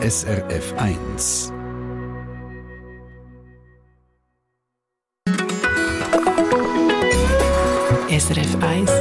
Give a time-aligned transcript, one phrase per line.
[0.00, 1.52] SRF 1.
[8.08, 8.92] SRF 1.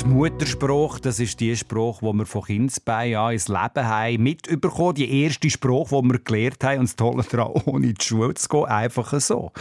[0.00, 4.94] Die Muttersprache, das ist die Sprache, die wir von Kindesbein an ins Leben haben, mitbekommen.
[4.94, 6.78] Die erste Sprache, die wir gelernt haben.
[6.78, 9.52] Und das Tolle daran, ohne in die Schule zu gehen, einfach so.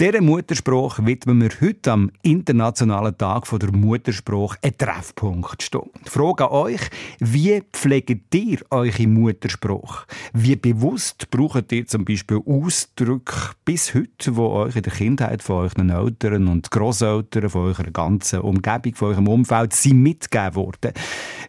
[0.00, 5.90] Dieser Muttersprache widmen wir heute am Internationalen Tag der Muttersprache einen Treffpunkt stehen.
[6.06, 6.80] Frage an euch,
[7.18, 10.06] wie pflegt ihr eure Muttersprache?
[10.32, 15.64] Wie bewusst braucht ihr zum Beispiel Ausdrücke bis heute, die euch in der Kindheit von
[15.64, 20.94] euren Eltern und Großeltern, von eurer ganzen Umgebung, von eurem Umfeld sind mitgegeben worden?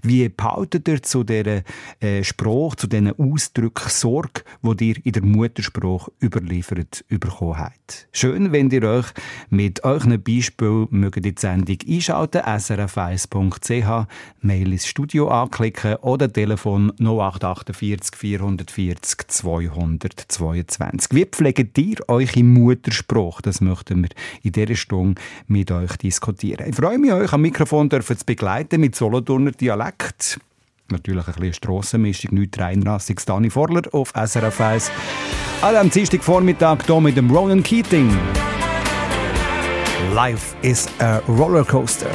[0.03, 1.61] Wie behaltet ihr zu dieser
[2.01, 8.09] äh, Sprache, zu diesen Ausdrücken Sorge, die ihr in der Muttersprache überliefert bekommen habt?
[8.11, 9.05] Schön schön, wenn ihr euch
[9.49, 14.07] mit euren Beispielen mögt die Sendung einschalten srf1.ch,
[14.41, 21.15] Mail ins Studio anklicken oder Telefon 0848 440 222.
[21.15, 23.41] Wie pflegt ihr euch im Muttersprache?
[23.43, 24.09] Das möchten wir
[24.43, 26.69] in dieser Stunde mit euch diskutieren.
[26.69, 30.39] Ich freue mich, euch am Mikrofon zu begleiten mit Solothurner Dialekt
[30.91, 33.25] natürlich ein bisschen Strassenmischung, nichts reinrassiges.
[33.25, 34.91] Dani Vorler auf SRF 1.
[35.61, 38.17] Alle am Dienstagvormittag hier mit dem Ronan Keating.
[40.13, 42.09] Life is a Rollercoaster.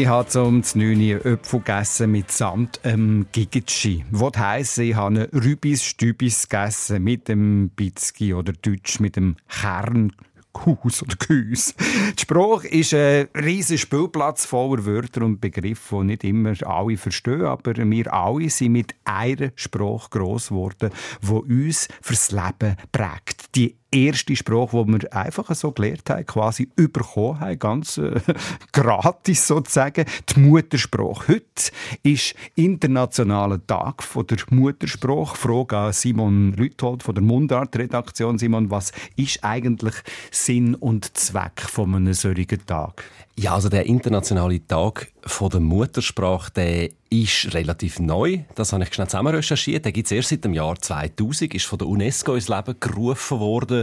[0.00, 4.02] Ich habe zum 9 Öpfel gegessen mit samt ähm, Gigetschi.
[4.10, 10.10] Was heisst, ich habe Rübis Stübis gegessen mit dem Bitzki oder Deutsch mit dem Kern
[10.56, 11.74] Haus oder Gehäuse.
[12.16, 17.42] Die Sprache ist ein riesiger Spielplatz voller Wörter und Begriffe, die nicht immer alle verstehen,
[17.42, 20.92] aber wir alle sind mit einer Sprache gross geworden,
[21.22, 23.54] die uns fürs Leben prägt.
[23.54, 28.20] Die erste Sprache, die wir einfach so gelernt haben, quasi überkommen haben, ganz äh,
[28.72, 31.34] gratis sozusagen, die Muttersprache.
[31.34, 31.72] Heute
[32.02, 35.36] ist internationaler Tag von der Muttersprache.
[35.36, 38.38] Frage an Simon Rüthold von der Mundart-Redaktion.
[38.38, 39.94] Simon, was ist eigentlich
[40.30, 43.04] Sinn und Zweck von einem solchen Tag?
[43.36, 48.40] Ja, also der internationale Tag von der Muttersprache, der ist relativ neu.
[48.54, 49.84] Das habe ich schnell zusammen recherchiert.
[49.84, 53.40] Der gibt es erst seit dem Jahr 2000, ist von der UNESCO ins Leben gerufen
[53.40, 53.79] worden,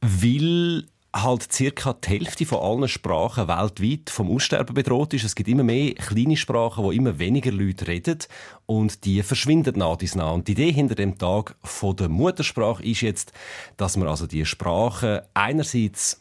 [0.00, 0.84] weil
[1.14, 5.24] halt circa die Hälfte von allen Sprachen weltweit vom Aussterben bedroht ist.
[5.24, 8.18] Es gibt immer mehr kleine Sprachen, wo immer weniger Leute reden
[8.66, 10.32] und die verschwinden nach dies nach.
[10.32, 13.32] Und die Idee hinter dem Tag von der Muttersprache ist jetzt,
[13.76, 16.20] dass man also die Sprache einerseits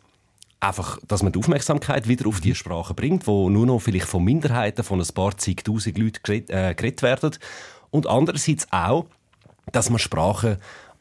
[0.59, 4.23] einfach, dass man die Aufmerksamkeit wieder auf die Sprache bringt, wo nur noch vielleicht von
[4.23, 7.31] Minderheiten von ein paar zigtausend Leuten geredet, äh, geredet werden.
[7.91, 9.05] Und andererseits auch,
[9.71, 10.59] dass man Sprache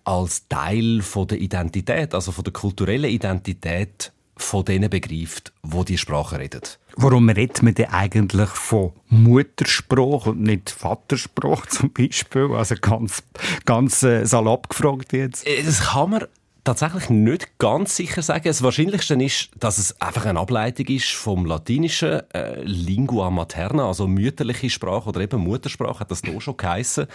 [0.08, 5.98] als Teil von der Identität, also von der kulturellen Identität von denen begreift, wo die
[5.98, 6.62] Sprache reden.
[6.96, 12.52] Warum redet man denn eigentlich von Muttersprache und nicht Vatersprache zum Beispiel?
[12.54, 13.22] Also ganz,
[13.66, 15.46] ganz äh, salopp gefragt jetzt.
[15.46, 16.24] Äh, das kann man
[16.64, 18.44] tatsächlich nicht ganz sicher sagen.
[18.44, 24.06] Das Wahrscheinlichste ist, dass es einfach eine Ableitung ist vom Latinischen äh, Lingua materna, also
[24.06, 27.06] mütterliche Sprache oder eben Muttersprache, hat das hier schon geheissen.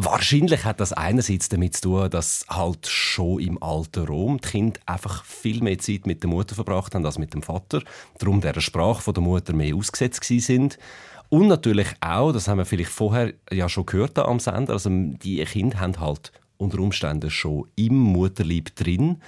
[0.00, 4.78] Wahrscheinlich hat das einerseits damit zu tun, dass halt schon im alten Rom die Kinder
[4.86, 7.82] einfach viel mehr Zeit mit der Mutter verbracht haben als mit dem Vater.
[8.16, 10.78] Darum der Sprache von der Mutter mehr ausgesetzt sind.
[11.30, 15.44] Und natürlich auch, das haben wir vielleicht vorher ja schon gehört am Sender, also die
[15.44, 19.20] Kinder haben halt unter Umständen schon im Mutterlieb drin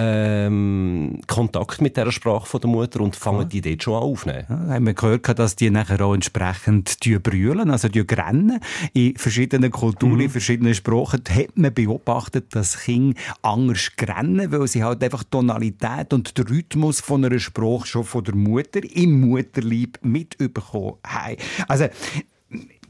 [0.00, 4.46] ähm, Kontakt mit dieser Sprache von der Mutter und fangen die dort schon an aufnehmen.
[4.48, 8.60] Ja, haben wir gehört, dass die nachher auch entsprechend brüllen, also die rennen.
[8.94, 10.20] In verschiedenen Kulturen, mhm.
[10.20, 16.12] in verschiedenen Sprachen hat man beobachtet, dass Kinder anders rennen, weil sie halt einfach Tonalität
[16.14, 21.36] und den Rhythmus von einer Sprache schon von der Mutter im Mutterlieb mitbekommen haben.
[21.68, 21.88] Also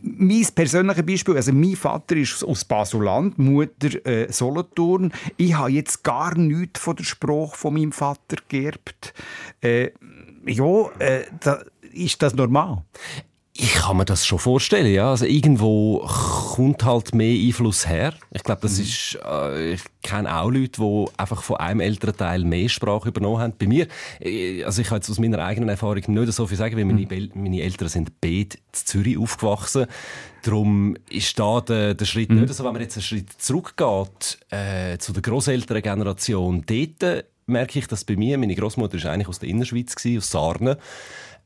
[0.03, 5.13] mein persönliches Beispiel, also mein Vater ist aus Basuland, Mutter äh, Solothurn.
[5.37, 9.15] Ich habe jetzt gar nichts von der Sprache von meinem Vater geerbt.
[9.61, 9.91] Äh,
[10.47, 11.63] ja, äh, da,
[11.93, 12.85] ist das normal?
[13.63, 15.11] Ich kann mir das schon vorstellen, ja.
[15.11, 15.99] Also irgendwo
[16.55, 18.15] kommt halt mehr Einfluss her.
[18.31, 18.85] Ich glaube, das mhm.
[18.85, 23.39] ist, äh, ich kenne auch Leute, die einfach von einem älteren Teil mehr Sprache übernommen
[23.39, 23.53] haben.
[23.59, 23.87] Bei mir,
[24.19, 27.03] äh, also ich kann jetzt aus meiner eigenen Erfahrung nicht so viel sagen, weil meine,
[27.03, 27.33] mhm.
[27.35, 29.85] meine Eltern sind beide in Zürich aufgewachsen.
[30.43, 32.41] Darum ist da der, der Schritt mhm.
[32.41, 37.79] nicht so, wenn man jetzt einen Schritt zurückgeht, äh, zu der grosselteren Generation, dort merke
[37.79, 40.77] ich, dass bei mir, meine Großmutter ist eigentlich aus der Innerschweiz aus Sarnen.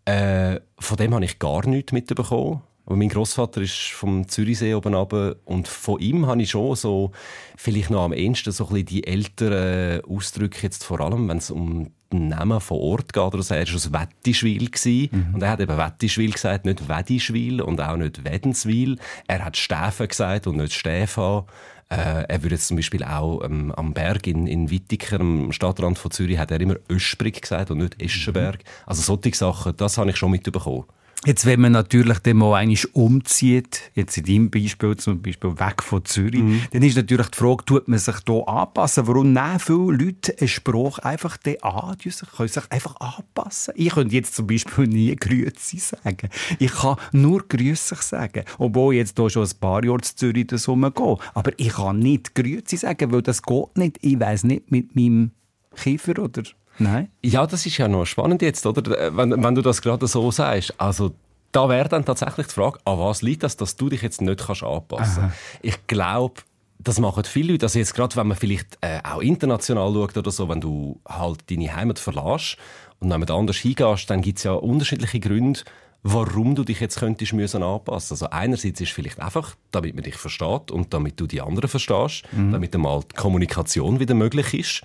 [0.04, 2.62] Äh, von dem habe ich gar nichts mitbekommen.
[2.86, 7.12] Aber mein Großvater ist vom Zürichsee oben runter und von ihm habe ich schon so,
[7.56, 11.50] vielleicht noch am ehesten so ein bisschen die älteren Ausdrücke jetzt vor allem, wenn es
[11.50, 13.54] um den Namen von Ort geht oder so.
[13.54, 14.68] Er war aus Wettischwil
[15.10, 15.34] mhm.
[15.34, 18.98] und er hat eben Wettischwil gesagt, nicht Wedischwil und auch nicht Wädenswil.
[19.26, 21.44] Er hat Stäfen gesagt und nicht Stefan.
[21.90, 25.98] Äh, er würde jetzt zum Beispiel auch ähm, am Berg in, in Wittiker, am Stadtrand
[25.98, 28.58] von Zürich, hat er immer Ösprig gesagt und nicht Eschenberg.
[28.58, 28.68] Mhm.
[28.86, 30.84] Also solche Sachen, das habe ich schon mitbekommen.
[31.26, 35.82] Jetzt, wenn man natürlich dann mal einmal umzieht, jetzt in deinem Beispiel zum Beispiel weg
[35.82, 36.62] von Zürich, mhm.
[36.72, 39.06] dann ist natürlich die Frage, tut man sich hier anpassen?
[39.06, 41.96] Warum nehmen viele Leute einen Spruch einfach den an?
[42.04, 43.74] Die können sich einfach anpassen.
[43.76, 46.28] Ich könnte jetzt zum Beispiel nie Grüezi sagen.
[46.58, 48.44] Ich kann nur Grüßig sagen.
[48.58, 51.16] Obwohl ich jetzt hier schon ein paar Jahre zu Zürich gehe.
[51.34, 53.98] Aber ich kann nicht Grüezi sagen, weil das geht nicht.
[54.02, 55.30] Ich weiss nicht mit meinem
[55.76, 56.42] Kiefer oder
[56.78, 57.10] Nein.
[57.22, 59.16] Ja, das ist ja noch spannend jetzt, oder?
[59.16, 60.74] Wenn, wenn du das gerade so sagst.
[60.78, 61.12] Also,
[61.52, 64.44] da wäre dann tatsächlich die Frage, an was liegt das, dass du dich jetzt nicht
[64.44, 65.36] kannst anpassen kannst?
[65.62, 66.42] Ich glaube,
[66.78, 67.66] das machen viele Leute.
[67.66, 71.50] Also jetzt gerade, wenn man vielleicht äh, auch international schaut oder so, wenn du halt
[71.50, 72.56] deine Heimat verlässt
[72.98, 75.60] und jemand anders hingehst, dann gibt es ja unterschiedliche Gründe,
[76.02, 78.14] warum du dich jetzt könntest müssen anpassen.
[78.14, 82.24] Also einerseits ist vielleicht einfach, damit man dich versteht und damit du die anderen verstehst,
[82.32, 82.52] mhm.
[82.52, 84.82] damit einmal die Kommunikation wieder möglich ist.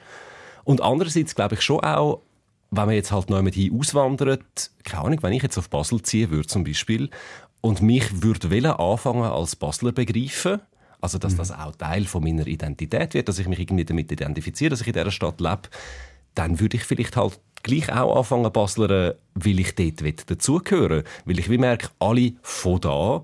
[0.70, 2.22] Und andererseits glaube ich schon auch,
[2.70, 6.30] wenn man jetzt halt noch jemand auswandert, keine Ahnung, wenn ich jetzt auf Basel ziehen
[6.30, 7.10] würde zum Beispiel
[7.62, 10.60] und mich würde anfangen als Basler begreifen,
[11.02, 11.38] also dass mhm.
[11.38, 14.88] das auch Teil von meiner Identität wird, dass ich mich irgendwie damit identifiziere, dass ich
[14.88, 15.64] in dieser Stadt lebe,
[16.36, 21.50] dann würde ich vielleicht halt gleich auch anfangen Basler, weil ich dort dazugehören Weil ich
[21.50, 23.24] wie merke, alle von da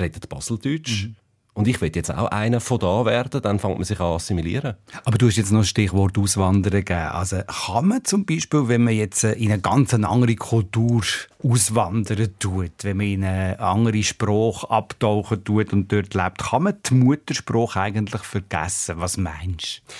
[0.00, 1.08] reden Baseldeutsch.
[1.08, 1.16] Mhm.
[1.58, 4.76] Und ich will jetzt auch einer von da werden, dann fängt man sich an assimilieren.
[5.04, 7.08] Aber du hast jetzt noch ein Stichwort Auswandern gegeben.
[7.10, 11.02] Also kann man zum Beispiel, wenn man jetzt äh, in eine ganz andere Kultur
[11.42, 16.74] auswandern tut, wenn man in eine andere Sprache abtauchen tut und dort lebt, kann man
[16.88, 19.00] die Muttersprache eigentlich vergessen?
[19.00, 19.92] Was meinst du?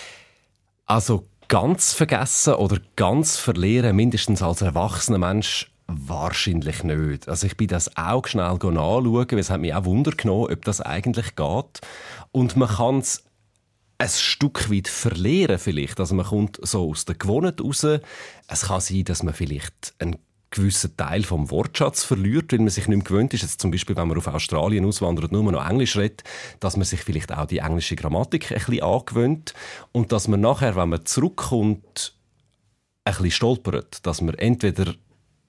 [0.87, 7.29] Also ganz vergessen oder ganz verlieren, mindestens als erwachsener Mensch, Wahrscheinlich nicht.
[7.29, 10.65] Also ich bin das auch schnell nachschauen, weil es hat mich auch Wunder genommen, ob
[10.65, 11.81] das eigentlich geht.
[12.31, 13.25] Und man kann es
[13.97, 15.99] ein Stück weit verlieren vielleicht.
[15.99, 17.85] Also man kommt so aus der Gewohnheit raus.
[18.49, 20.17] Es kann sein, dass man vielleicht einen
[20.51, 23.43] gewissen Teil vom Wortschatz verliert, weil man sich nicht mehr gewöhnt ist.
[23.43, 26.23] Jetzt zum Beispiel, wenn man auf Australien auswandert, nur noch Englisch redet,
[26.61, 29.55] dass man sich vielleicht auch die englische Grammatik ein bisschen angewöhnt
[29.93, 32.15] und dass man nachher, wenn man zurückkommt,
[33.05, 34.95] ein bisschen stolpert, dass man entweder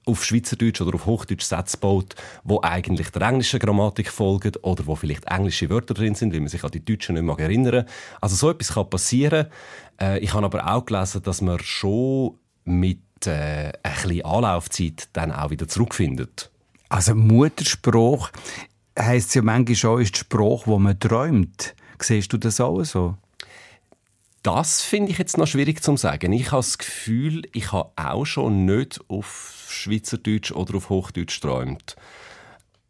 [0.05, 4.95] auf Schweizerdeutsch oder auf Hochdeutsch Sätze baut, wo eigentlich der englischen Grammatik folgen oder wo
[4.95, 7.85] vielleicht englische Wörter drin sind, weil man sich an die Deutschen nicht mehr erinnern
[8.21, 9.47] Also so etwas kann passieren.
[9.99, 15.31] Äh, ich habe aber auch gelesen, dass man schon mit äh, ein bisschen Anlaufzeit dann
[15.31, 16.49] auch wieder zurückfindet.
[16.89, 18.31] Also Muttersprache
[18.97, 21.75] heisst ja manchmal schon, ist die Sprache, wo man träumt.
[22.01, 23.15] Siehst du das auch so?
[24.41, 26.31] Das finde ich jetzt noch schwierig zu sagen.
[26.31, 31.95] Ich habe das Gefühl, ich habe auch schon nicht auf Schweizerdeutsch oder auf Hochdeutsch träumt.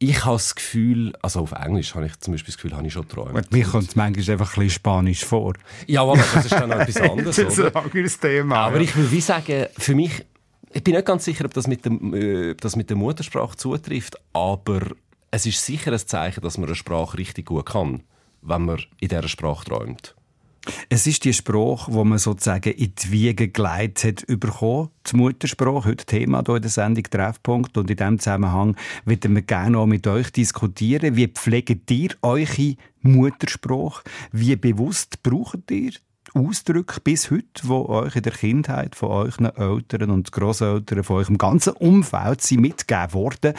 [0.02, 2.94] Ich habe das Gefühl, also auf Englisch habe ich zum Beispiel das Gefühl, habe ich
[2.94, 3.52] schon geträumt.
[3.52, 5.56] Mir kommt es manchmal einfach ein bisschen Spanisch vor.
[5.88, 7.36] Ja, aber das ist dann etwas anderes.
[7.36, 8.56] das ist ein anderes Thema.
[8.60, 8.84] Aber ja.
[8.84, 10.26] ich will wie sagen, für mich,
[10.72, 14.16] ich bin nicht ganz sicher, ob das mit, dem, äh, das mit der Muttersprache zutrifft,
[14.32, 14.92] aber
[15.32, 18.04] es ist sicher ein Zeichen, dass man eine Sprache richtig gut kann,
[18.42, 20.16] wenn man in dieser Sprache träumt.
[20.90, 24.90] Es ist die Sprache, wo man sozusagen in die Wiege geleitet hat bekommen.
[25.10, 27.78] Die Muttersprache, heute Thema hier in der Sendung Treffpunkt.
[27.78, 31.16] Und in diesem Zusammenhang würden wir gerne auch mit euch diskutieren.
[31.16, 34.04] Wie pflegt ihr eure Muttersprache?
[34.32, 35.92] Wie bewusst braucht ihr
[36.34, 41.38] Ausdrücke bis heute, die euch in der Kindheit von euren Eltern und Großeltern, von eurem
[41.38, 43.54] ganzen Umfeld sind mitgegeben worden?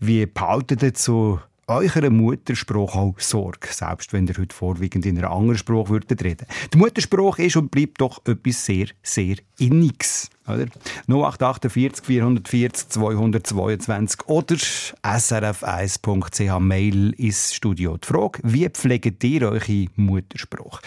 [0.00, 5.30] Wie behaltet ihr zu eurer Muttersprache auch Sorge, selbst wenn ihr heute vorwiegend in einer
[5.30, 6.46] anderen Sprache würdet reden.
[6.72, 10.30] Die Muttersprache ist und bleibt doch etwas sehr, sehr Inniges.
[10.46, 10.66] Oder?
[11.08, 17.96] 0848 440 222 oder srf1.ch Mail ins Studio.
[17.96, 20.82] Die Frage, wie pflegt ihr eure Muttersprache?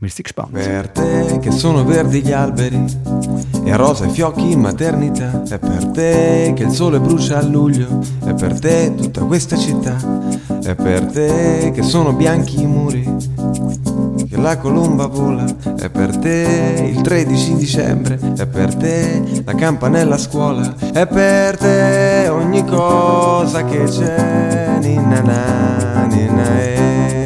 [0.00, 0.52] Wir sind gespannt.
[0.52, 2.82] Per te che sono verdi gli alberi
[3.64, 8.00] e rosa i fiocchi in maternità è per te che il sole brucia a luglio
[8.24, 9.98] è per te tutta questa città
[10.62, 13.04] è per te che sono bianchi i muri
[14.26, 15.44] che la colomba vola,
[15.76, 21.56] è per te il 13 dicembre, è per te la campanella a scuola, è per
[21.58, 27.19] te ogni cosa che c'è, ninna na, ninna e.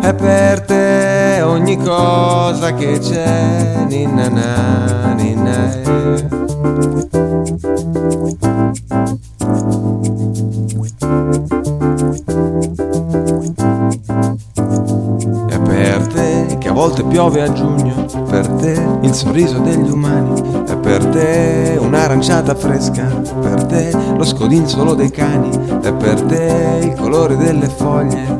[0.00, 5.86] È per te ogni cosa che c'è, ninna na, ninna
[15.86, 16.70] e.
[16.72, 23.04] volte piove a giugno, per te il sorriso degli umani, è per te un'aranciata fresca,
[23.40, 25.48] per te lo scodinzolo dei cani,
[25.82, 28.38] è per te il colore delle foglie,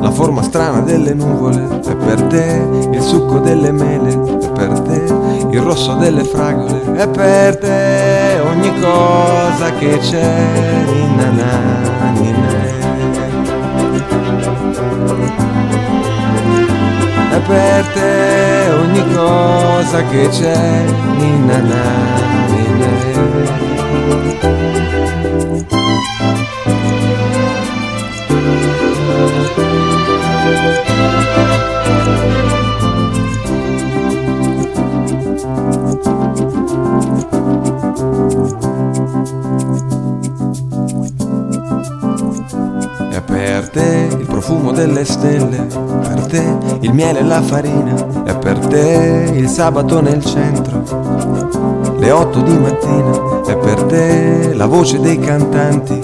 [0.00, 5.14] la forma strana delle nuvole, è per te il succo delle mele, è per te
[5.50, 12.70] il rosso delle fragole, è per te ogni cosa che c'è, ninna na, ninna è
[17.50, 20.84] per te ogni cosa che c'è,
[21.16, 21.84] ninna na,
[22.46, 23.30] ninna
[44.50, 45.66] profumo delle stelle.
[46.28, 52.40] Te il miele e la farina, è per te il sabato nel centro, le otto
[52.40, 56.00] di mattina, è per te la voce dei cantanti,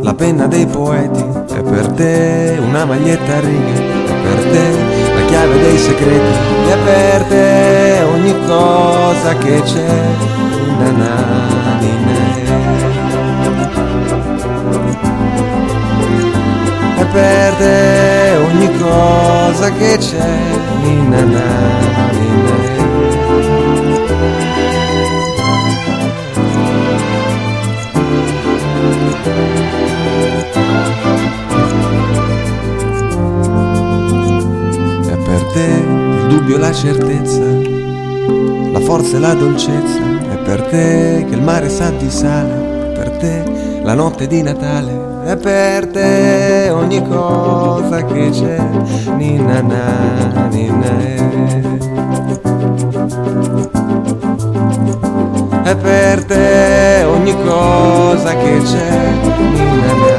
[0.00, 3.74] la penna dei poeti, è per te una maglietta a righe,
[4.06, 4.70] è per te
[5.14, 10.00] la chiave dei segreti, è per te ogni cosa che c'è,
[10.96, 11.58] na
[17.12, 20.36] perde ogni cosa che c'è
[20.82, 21.46] in anime.
[35.06, 37.40] E per te il dubbio e la certezza,
[38.72, 40.00] la forza e la dolcezza,
[40.32, 44.42] è per te che il mare sa di sale, è per te la notte di
[44.42, 48.58] Natale è per te ogni cosa che c'è,
[49.14, 51.78] ninna na, ninna eh.
[55.64, 59.10] È per te ogni cosa che c'è,
[59.52, 60.16] ninna na,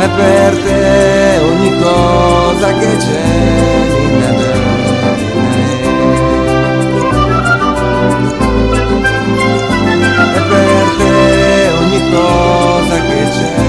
[0.00, 3.68] è per te ogni cosa che c'è.
[4.10, 4.39] Ninna, È
[12.10, 13.59] bondosa que te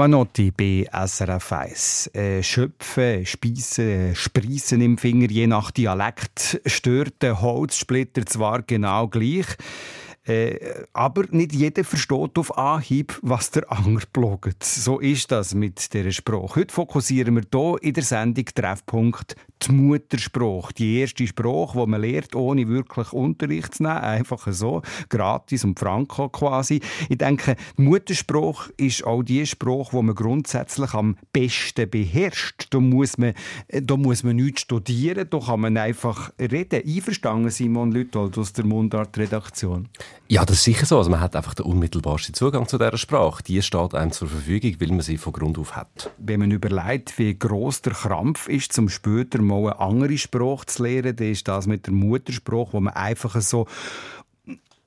[0.00, 2.10] Giovanotti bei SRF 1.
[2.14, 9.44] Äh, Schöpfen, Speisen, Spreisen im Finger, je nach Dialekt, stört der Holzsplitter zwar genau gleich,
[10.26, 10.58] äh,
[10.94, 14.64] aber nicht jeder versteht auf Anhieb, was der andere bloggt.
[14.64, 16.60] So ist das mit dieser Sprache.
[16.60, 19.36] Heute fokussieren wir hier in der Sendung Treffpunkt
[19.68, 20.72] die Muttersprache.
[20.74, 23.98] Die erste Sprache, die man lernt, ohne wirklich Unterricht zu nehmen.
[23.98, 26.80] Einfach so, gratis und franco quasi.
[27.08, 32.68] Ich denke, die Muttersprache ist auch die Sprache, die man grundsätzlich am besten beherrscht.
[32.70, 33.34] Da muss man,
[33.68, 36.82] da muss man nichts studieren, da kann man einfach reden.
[36.86, 39.88] Einverstanden, Simon Lüthold aus der Mundart-Redaktion?
[40.28, 40.98] Ja, das ist sicher so.
[40.98, 43.42] Also man hat einfach den unmittelbarsten Zugang zu dieser Sprache.
[43.42, 46.10] Die steht einem zur Verfügung, weil man sie von Grund auf hat.
[46.18, 50.82] Wenn man überlegt, wie gross der Krampf ist, zum später mal eine andere Sprache zu
[50.84, 53.66] lernen, dann ist das mit der Muttersprache, wo man einfach so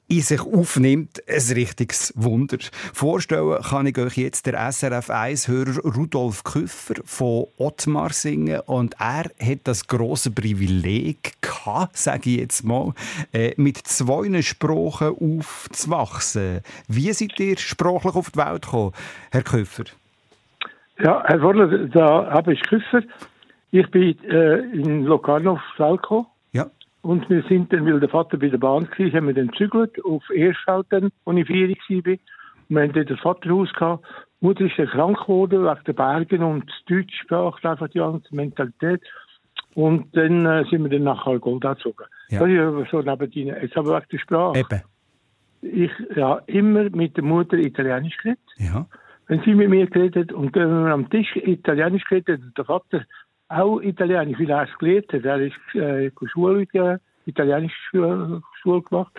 [0.08, 2.58] in sich aufnimmt, ein richtiges Wunder.
[2.94, 9.26] Vorstellen kann ich euch jetzt der SRF 1-Hörer Rudolf Küffer von Ottmar singen und er
[9.40, 12.94] hat das große Privileg gehabt, sage ich jetzt mal,
[13.32, 16.62] äh, mit zwei Sprachen aufzuwachsen.
[16.88, 18.92] Wie seid ihr sprachlich auf die Welt gekommen,
[19.32, 19.86] Herr Küffer?
[21.00, 23.02] Ja, Herr Vorler, da habe ich Küffer.
[23.74, 26.28] Ich bin äh, in Locarno gekommen.
[26.52, 26.70] Ja.
[27.02, 29.94] Und wir sind dann, weil der Vater bei der Bahn war, haben wir dann gezügelt
[30.06, 32.14] auf Erschfeld, dann, als ich vier war.
[32.14, 32.20] Und
[32.70, 34.06] wir haben dort das Vaterhaus gehabt.
[34.40, 37.98] Die Mutter ist dann krank geworden wegen den Bergen und die deutsche Sprache, einfach die
[37.98, 39.02] ganze Mentalität.
[39.74, 42.06] Und dann äh, sind wir dann nach Algolda gezogen.
[42.30, 42.42] Ja.
[42.42, 43.56] Das ist aber so nebendien.
[43.60, 44.60] Jetzt aber wegen der Sprache.
[44.60, 44.82] Eben.
[45.64, 48.40] Ich habe immer mit der Mutter Italienisch geredet.
[48.58, 48.86] Ja.
[49.26, 52.66] Wenn sie mit mir geredet hat und wenn wir am Tisch Italienisch geredet hat, der
[52.66, 53.06] Vater
[53.54, 55.24] auch Italienisch, weil er es gelernt hat.
[55.26, 59.12] Er ist äh, Schule, äh, italienische Schule, Schule gemacht,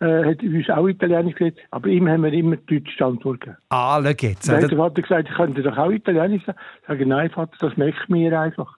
[0.00, 3.58] äh, hat uns auch Italienisch geredet, aber ihm haben wir immer Deutsch Antwort gegeben.
[3.68, 4.48] Ah, schau jetzt.
[4.48, 6.58] Dann hat der Vater gesagt, ich könnte doch auch Italienisch sagen.
[6.80, 8.76] Ich sage, nein, Vater, das merken wir einfach.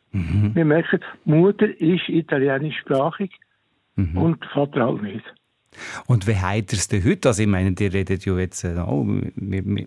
[0.54, 3.30] Wir merken, Mutter ist italienischsprachig
[3.96, 5.24] und der Vater auch nicht.
[6.06, 6.34] Und wie
[6.88, 7.28] denn heute?
[7.28, 8.76] Also ich meine, ihr redet ja jetzt äh,
[9.64, 9.84] wir-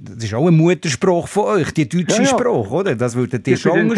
[0.00, 2.26] das ist auch eine Muttersprache von euch, die deutsche Ja, ja.
[2.28, 2.94] Sprache, oder?
[2.94, 3.90] Das würdet ihr Ich schon im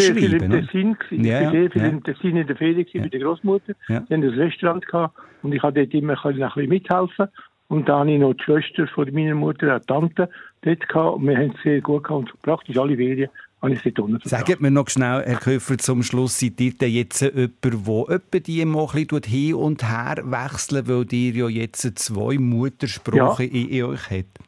[0.50, 0.60] oder?
[0.60, 0.96] Tessin.
[0.98, 1.24] gewesen.
[1.24, 1.88] Ja, ich ja, bin sehr viel ja.
[1.88, 3.72] im Tessin in der Ferien gewesen bei der Großmutter.
[3.88, 4.00] Ja.
[4.00, 7.26] Die haben ein Restaurant gehabt und ich konnte dort immer ein bisschen mithelfen.
[7.68, 10.30] Und dann habe ich noch die Schwester von meiner Mutter, eine Tante,
[10.62, 11.16] dort gehabt.
[11.16, 12.32] Und wir haben es sehr gut gehabt.
[12.32, 13.28] Und praktisch alle Ferien
[13.60, 14.28] habe ich dort unten.
[14.28, 18.38] Sagt mir noch schnell, Herr Köfer, zum Schluss, seid ihr denn jetzt jemand, der etwa
[18.38, 23.68] die mal ein bisschen hin und her wechseln, weil ihr ja jetzt zwei Muttersprachen in,
[23.68, 24.38] in euch habt?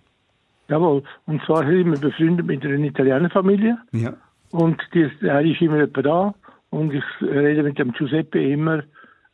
[0.68, 1.02] Jawohl.
[1.26, 3.76] Und zwar sind wir befreundet mit einer Italienerfamilie.
[3.92, 4.14] Ja.
[4.52, 6.34] Und die, er ist immer etwa da.
[6.70, 8.84] Und ich rede mit dem Giuseppe immer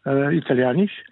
[0.06, 1.04] äh, Italienisch.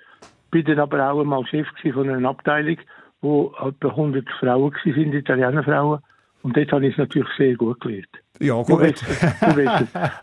[0.50, 2.78] Bin dann aber auch einmal Chef von einer Abteilung,
[3.20, 6.00] wo etwa 100 Frauen waren, Italienerfrauen.
[6.42, 8.23] Und dort habe ich es natürlich sehr gut gelernt.
[8.40, 9.02] Ja, es.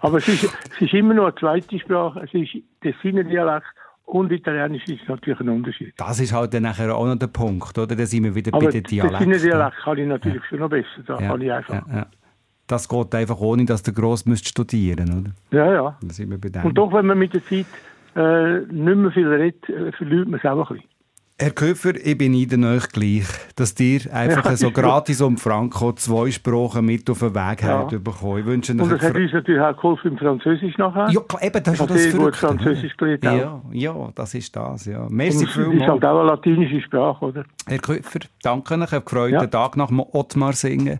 [0.01, 2.21] Aber es ist, es ist immer noch eine zweite Sprache.
[2.25, 3.65] Es ist Tessiner Dialekt
[4.05, 5.93] und Italienisch ist natürlich ein Unterschied.
[5.97, 7.95] Das ist halt dann nachher auch noch der Punkt, oder?
[7.95, 9.49] Da sind wir wieder Aber bei den Tessiner Dialekten.
[9.49, 10.87] Dialekt kann ich natürlich schon noch besser.
[11.07, 11.73] Da Ja, kann ich einfach.
[11.87, 12.05] ja, ja.
[12.67, 15.57] das geht einfach ohne, dass der Gross müsst studieren oder?
[15.57, 15.97] Ja, ja.
[16.01, 16.65] Da sind wir bei dem.
[16.65, 17.65] Und doch, wenn man mit der Zeit
[18.15, 20.90] äh, nicht mehr viel redet, äh, verliert man es auch ein bisschen.
[21.41, 23.25] Herr Köfer, ich bin Ihnen euch gleich,
[23.55, 27.79] dass dir einfach Ja, so gratis um Franco zwei Sprachen mit auf den Weg Ja.
[27.79, 28.37] habt bekommen.
[28.41, 31.09] Ich wünsche Und das hat uns natürlich auch geholfen im Französisch nachher.
[31.09, 32.39] ja, klar, eben, das ist das sehr gut Verrückte.
[32.65, 33.23] Französisch gelernt.
[33.23, 35.01] Ja, ja, das ist das, ja.
[35.01, 37.43] Und Merci es ist halt auch eine latinische Sprache, oder?
[37.65, 38.75] Herr Köfer, danke.
[38.75, 39.39] Ich habe gefreut, Ja.
[39.39, 40.99] den Tag nach dem Ottmar singen.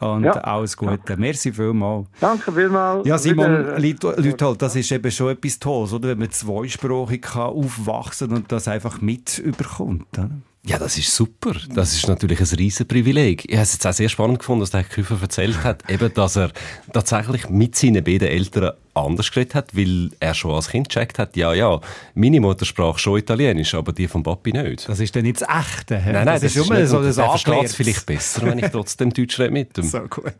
[0.00, 0.32] Und Ja.
[0.32, 1.16] alles Gute.
[1.16, 2.06] Merci vielmals.
[2.20, 3.06] Danke vielmals.
[3.06, 6.08] Ja, Simon, äh, Leute, Leute halt, das ist eben schon etwas Tolles, oder?
[6.10, 10.06] wenn man zweisprachig kann aufwachsen und das einfach mit überkommt.
[10.16, 10.30] Oder?
[10.64, 11.52] Ja, das ist super.
[11.74, 13.44] Das ist natürlich ein riesen Privileg.
[13.48, 16.12] Ich habe es jetzt auch sehr spannend gefunden, dass der Herr Küfer erzählt hat, eben,
[16.14, 16.50] dass er
[16.92, 18.72] tatsächlich mit seinen beiden Eltern
[19.04, 21.80] anders geredet hat, weil er schon als Kind gecheckt hat, ja, ja,
[22.14, 24.88] meine Muttersprache schon Italienisch, aber die von Papi nicht.
[24.88, 25.98] Das ist dann nicht das Echte.
[25.98, 26.12] hä?
[26.12, 27.76] Nein, nein, das, ist immer so das Er versteht es Angelerntes.
[27.76, 29.84] vielleicht besser, wenn ich trotzdem Deutsch rede mit ihm.
[29.84, 30.32] So gut.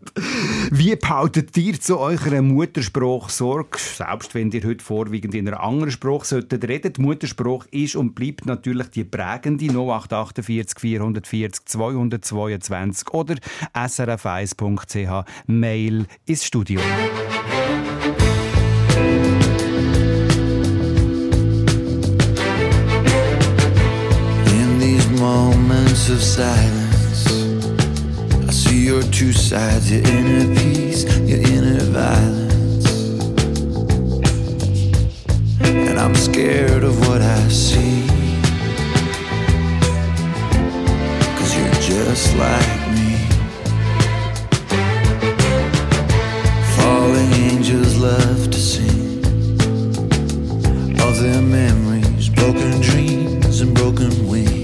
[0.70, 5.90] Wie behaltet ihr zu eurer Muttersprache Sorge, selbst wenn ihr heute vorwiegend in einer anderen
[5.90, 6.92] Sprache solltet reden?
[6.92, 13.34] Die Muttersprache ist und bleibt natürlich die prägende 0848 440 222 oder
[13.74, 16.80] srf1.ch Mail ins Studio.
[26.10, 27.26] Of silence,
[28.48, 32.86] I see your two sides, your inner peace, your inner violence.
[35.60, 38.06] And I'm scared of what I see.
[41.36, 43.18] Cause you're just like me.
[46.76, 49.18] Falling angels love to sing
[51.00, 54.57] of their memories, broken dreams, and broken wings.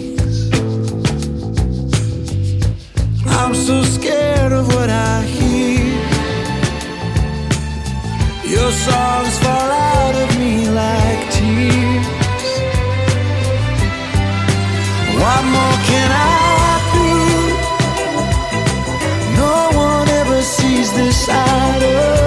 [3.66, 5.84] So scared of what I hear.
[8.44, 12.06] Your songs fall out of me like tears.
[15.20, 17.12] What more can I do?
[19.40, 22.23] No one ever sees this side of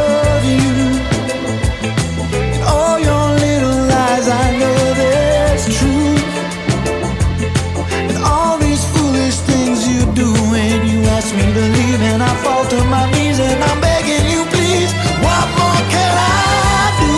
[11.34, 14.92] when me to leave, and I fall to my knees and I'm begging you, please.
[15.26, 17.18] What more can I do?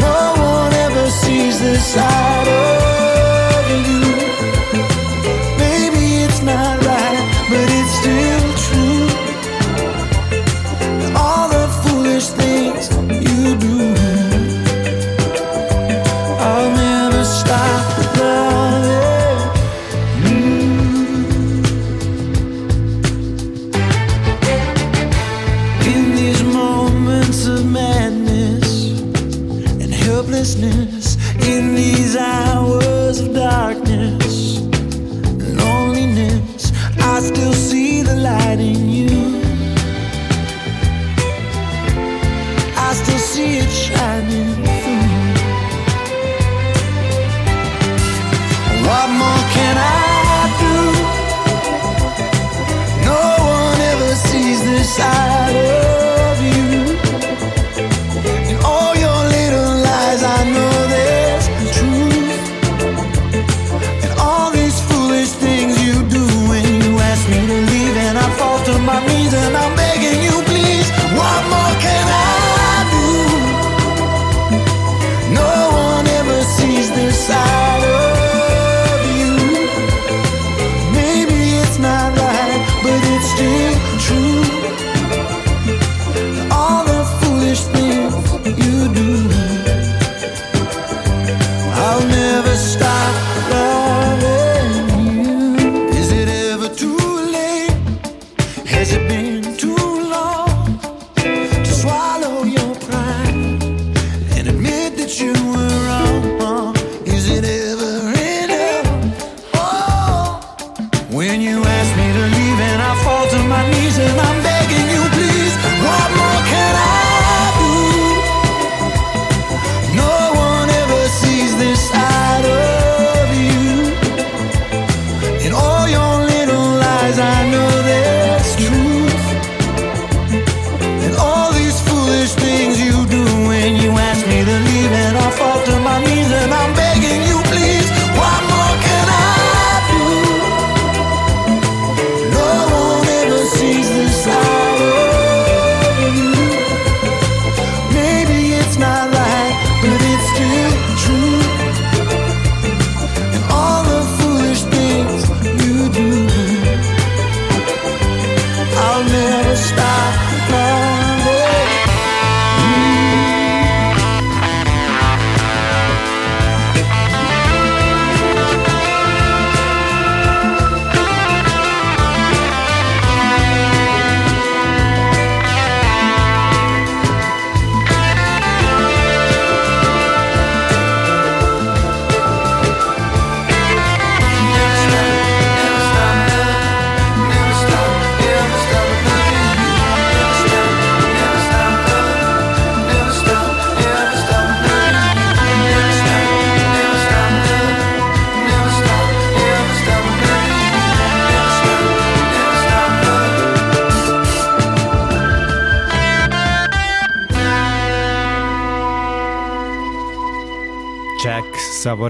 [0.00, 2.75] No one ever sees this side of
[30.46, 31.16] helplessness,
[31.48, 34.25] in these hours of darkness,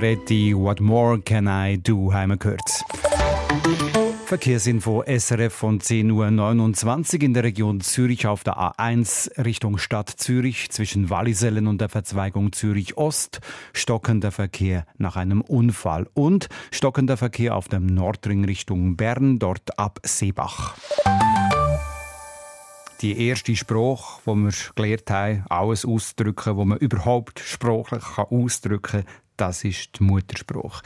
[0.07, 2.61] Savoretti, What More Can I Do, haben gehört.
[4.27, 10.71] Verkehrsinfo SRF von 10.29 Uhr in der Region Zürich auf der A1 Richtung Stadt Zürich
[10.71, 13.41] zwischen Wallisellen und der Verzweigung Zürich Ost.
[13.73, 19.99] Stockender Verkehr nach einem Unfall und stockender Verkehr auf dem Nordring Richtung Bern, dort ab
[20.05, 20.77] Seebach.
[23.01, 29.26] Die erste Sprache, die wir gelernt haben, alles ausdrücken, wo man überhaupt sprachlich ausdrücken kann,
[29.37, 30.83] das ist die Muttersprache.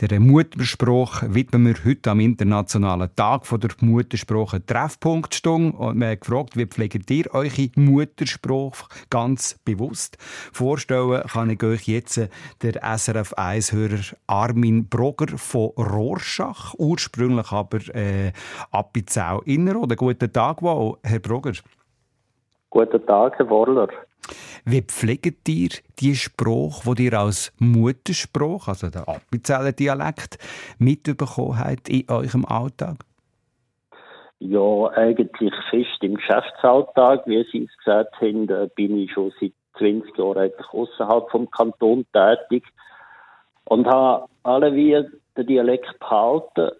[0.00, 5.76] Der Muttersprache widmen wir heute am Internationalen Tag von der Muttersprache Treffpunktstunde.
[5.76, 10.16] Und wir haben gefragt, wie pflegt ihr eure Muttersprache ganz bewusst?
[10.52, 12.20] Vorstellen kann ich euch jetzt
[12.62, 18.32] der SRF 1-Hörer Armin Brogger von Rorschach, ursprünglich aber äh,
[18.70, 19.74] Appenzell Inner.
[19.96, 21.54] guten Tag, Herr Brogger.
[22.70, 23.88] Guten Tag, Herr Worler.
[24.64, 30.38] Wie pflegt ihr die Sprache, die ihr als Muttersprache, also der Appenzeller Dialekt,
[30.78, 32.96] mitbekommen habt in eurem Alltag?
[34.40, 37.26] Ja, eigentlich fest im Geschäftsalltag.
[37.26, 42.64] Wie Sie es gesagt haben, bin ich schon seit 20 Jahren außerhalb vom Kanton tätig
[43.64, 45.04] und habe alle wie
[45.36, 46.70] den Dialekt behalten,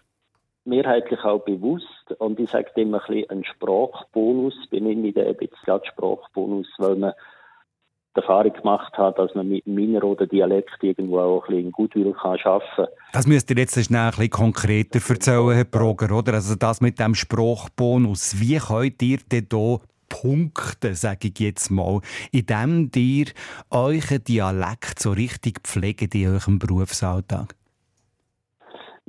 [0.65, 2.11] mehrheitlich auch bewusst.
[2.17, 6.95] Und ich sage immer ein bisschen einen Sprachbonus, benenne ich den jetzt gerade Sprachbonus, weil
[6.95, 7.13] man
[8.15, 12.13] die Erfahrung gemacht hat, dass man mit meiner oder Dialekt irgendwo auch ein bisschen Gutwill
[12.13, 12.87] kann schaffen kann.
[13.13, 16.33] Das müsst ihr jetzt schnell ein bisschen konkreter erzählen, Herr Broger, oder?
[16.33, 18.39] Also das mit dem Sprachbonus.
[18.39, 23.25] Wie könnt ihr denn hier punkten, sage ich jetzt mal, indem ihr
[23.69, 27.55] euren Dialekt so richtig pflegt in eurem Berufsalltag?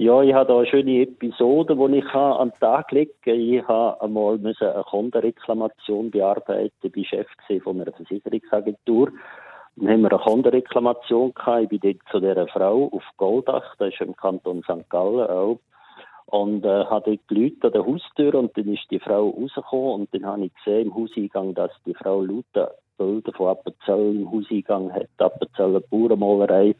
[0.00, 4.00] Ja, ich habe da eine schöne Episode, die ich an den Tag legen Ich habe
[4.00, 6.72] einmal eine Kundenreklamation bearbeiten.
[6.82, 9.10] Ich war Chef von einer Versicherungsagentur.
[9.76, 11.64] Dann haben wir eine Kundenreklamation gehabt.
[11.64, 14.88] Ich bin dort zu dieser Frau auf Goldach, das ist im Kanton St.
[14.88, 15.58] Gallen auch.
[16.24, 20.00] Und äh, habe dort die Leute an der Haustür und dann ist die Frau rausgekommen
[20.00, 24.32] und dann habe ich gesehen im Hauseingang, dass die Frau lauter Bilder von Appenzell im
[24.32, 26.74] Hauseingang hat, Appenzeller Bauernmalerei.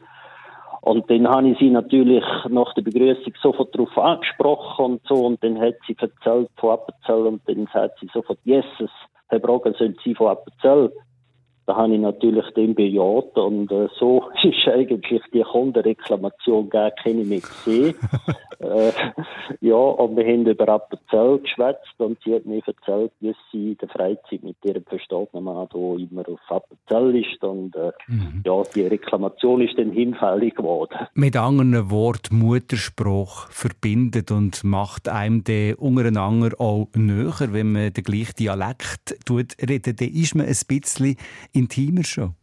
[0.81, 5.15] Und dann habe ich sie natürlich nach der Begrüßung sofort darauf angesprochen und so.
[5.25, 8.89] Und dann hat sie erzählt von Appenzell und dann sagt sie sofort, Jesus,
[9.27, 10.91] Herr Brogger, sind Sie von Appenzell?
[11.71, 17.23] Da habe ich natürlich den bejaht und äh, so ist eigentlich die Kundenreklamation gar keine
[17.23, 17.95] mehr gesehen.
[18.59, 18.91] äh,
[19.61, 23.77] ja, und wir haben über Appenzell geschwätzt und sie hat mir erzählt, wie sie in
[23.77, 28.43] der Freizeit mit ihrem verstorbenen Mann hier immer auf Appenzell ist und äh, mhm.
[28.45, 31.07] ja, die Reklamation ist dann hinfällig geworden.
[31.13, 38.03] Mit anderen Worten, Mutterspruch verbindet und macht einem den untereinander auch näher, wenn man den
[38.03, 41.15] gleichen Dialekt tut, reden, dann ist man ein bisschen
[41.61, 42.35] intimer schon?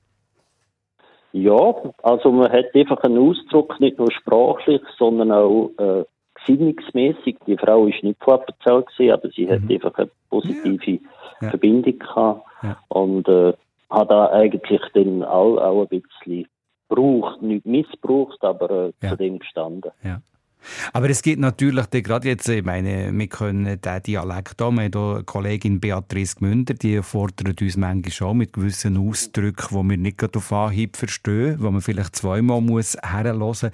[1.33, 6.05] Ja, also man hat einfach einen Ausdruck, nicht nur sprachlich, sondern auch äh,
[6.35, 7.37] gesinnungsmäßig.
[7.47, 9.51] Die Frau ist nicht von Appenzell aber sie mhm.
[9.51, 11.01] hat einfach eine positive
[11.41, 11.51] ja.
[11.51, 12.79] Verbindung gehabt ja.
[12.89, 13.53] und äh,
[13.91, 16.47] hat da eigentlich dann auch, auch ein bisschen
[16.89, 19.11] gebraucht, nicht missbraucht, aber äh, ja.
[19.11, 19.91] zu dem gestanden.
[20.03, 20.21] Ja.
[20.93, 24.93] Aber es gibt natürlich gerade jetzt, ich meine, wir können den Dialekt auch, wir haben
[24.93, 30.37] hier Kollegin Beatrice Gmünder, die fordert uns manchmal schon mit gewissen Ausdrücken, die wir nicht
[30.37, 33.67] auf Anhieb verstehen, wo man vielleicht zweimal muss herhören muss.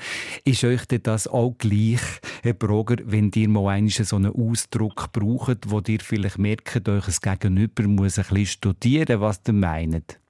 [0.45, 2.01] Ist euch denn das auch gleich,
[2.43, 7.07] Herr Broger, wenn ihr mal einen so einen Ausdruck braucht, wo ihr vielleicht merkt, euch
[7.07, 10.24] das Gegenüber muss ein bisschen studieren, was ihr meint?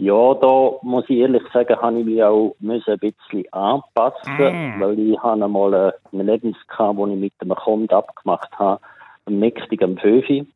[0.00, 4.80] Ja, da muss ich ehrlich sagen, habe ich mich auch müssen ein bisschen anpassen, mm.
[4.80, 8.80] weil ich habe einmal ein Erlebnis gehabt, wo ich mit einem Kunden abgemacht habe,
[9.26, 10.46] am Mächtig am Föfi.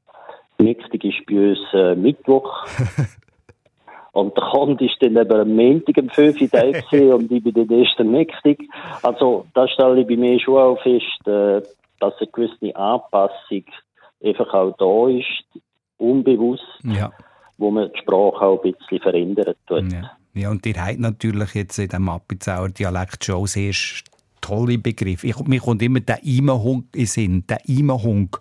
[0.57, 2.65] Mächtig ist bei uns äh, Mittwoch.
[4.13, 6.63] und der Kunde ist dann eben am Montag am Föfi da
[7.15, 8.67] und ich bin dann erst am Mächtig.
[9.03, 11.61] Also, da stelle ich bei mir schon auch fest, äh,
[12.01, 13.65] dass eine gewisse Anpassung
[14.25, 15.61] einfach auch da ist,
[15.99, 16.65] unbewusst.
[16.83, 17.11] Ja
[17.59, 19.93] wo man die Sprache auch ein bisschen verändert tut.
[19.93, 20.11] Ja.
[20.35, 23.73] ja, und ihr habt natürlich jetzt in diesem Appenzauer Dialekt schon sehr
[24.41, 25.29] tolle Begriffe.
[25.29, 28.37] Ich, mir kommt immer der Imehung in Sinn, der Imehung.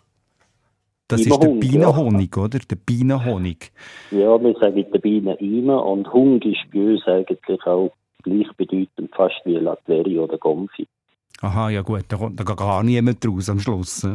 [1.07, 2.43] Das ist der Bienenhonig, ja.
[2.43, 2.59] oder?
[2.59, 3.71] Der Bienenhonig.
[4.11, 7.91] Ja, wir sagen der Bienen Ime und Hung ist bei uns eigentlich auch
[8.23, 10.87] gleichbedeutend fast wie Latveria oder Gomfi.
[11.43, 14.07] Aha, ja gut, da kommt da gar niemand raus am Schluss.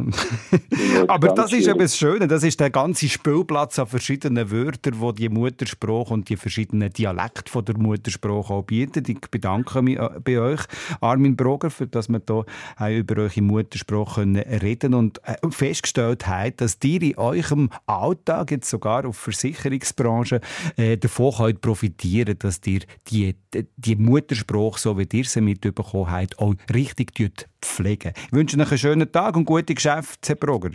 [1.07, 5.11] Aber das ist eben das Schöne, das ist der ganze Spielplatz an verschiedenen Wörtern, wo
[5.11, 9.03] die Muttersprache und die verschiedenen Dialekte von der Muttersprache auch bieten.
[9.05, 10.61] Ich bedanke mich äh, bei euch,
[11.01, 12.45] Armin Broger, für dass wir hier
[12.77, 18.71] auch über eure Muttersprache reden und äh, festgestellt haben, dass ihr in eurem Alltag, jetzt
[18.71, 20.41] sogar auf Versicherungsbranche,
[20.77, 23.35] äh, davon könnt profitieren dass ihr die,
[23.77, 27.18] die Muttersprache, so wie ihr sie mitbekommen habt, auch richtig
[27.61, 28.13] pflegen.
[28.27, 30.71] Ich wünsche euch einen schönen Tag und gute Geschäfte, Herr Broger.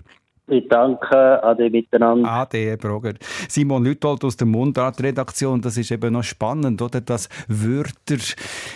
[0.47, 2.31] Ich danke Ade miteinander.
[2.31, 3.15] Ade, Herr Broger.
[3.49, 7.01] Simon Lütold aus der Mundart-Redaktion, das ist eben noch spannend, oder?
[7.01, 8.19] dass Wörter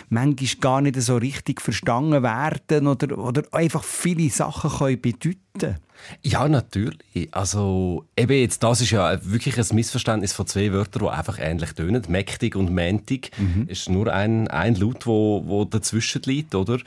[0.09, 5.77] manchmal gar nicht so richtig verstanden werden oder, oder einfach viele Sachen können bedeuten
[6.23, 7.29] Ja, natürlich.
[7.33, 11.73] Also, eben jetzt, das ist ja wirklich ein Missverständnis von zwei Wörtern, die einfach ähnlich
[11.75, 12.03] tönen.
[12.09, 13.31] Mächtig und mäntig
[13.67, 16.79] ist nur ein, ein Laut, wo, wo dazwischen liegt, oder?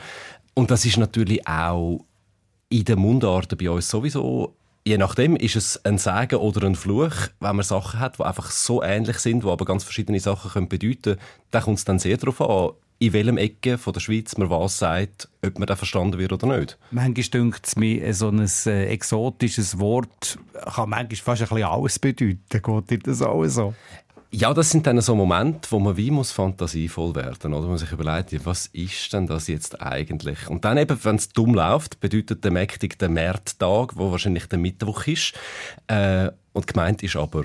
[0.54, 2.06] Und das ist natürlich auch
[2.70, 7.14] in den Mundarten bei uns sowieso Je nachdem ist es ein Segen oder ein Fluch,
[7.40, 10.70] wenn man Sachen hat, die einfach so ähnlich sind, die aber ganz verschiedene Sachen können
[10.70, 11.20] bedeuten können.
[11.52, 14.80] Da kommt es dann sehr darauf an, in welchem Ecke von der Schweiz man was
[14.80, 16.80] sagt, ob man da verstanden wird oder nicht.
[16.90, 20.40] Manchmal dünkt es mir, so ein äh, exotisches Wort
[20.76, 22.40] kann manchmal fast ein bisschen alles bedeuten.
[22.50, 23.76] Geht dir das auch so?
[24.34, 27.68] Ja, das sind dann so Momente, wo man wie muss fantasievoll werden, oder?
[27.68, 30.50] Man sich überlegt, ja, was ist denn das jetzt eigentlich?
[30.50, 34.58] Und dann eben, wenn es dumm läuft, bedeutet der Mächtig der Märztag, wo wahrscheinlich der
[34.58, 35.34] Mittwoch ist.
[35.88, 37.44] Äh, und gemeint ist aber,